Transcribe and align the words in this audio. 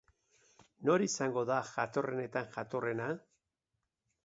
Nor 0.89 1.03
izango 1.07 1.43
da 1.51 1.59
jatorrenetan 1.69 2.51
jatorrena? 2.59 3.13